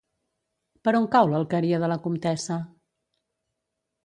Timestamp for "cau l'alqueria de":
1.15-1.91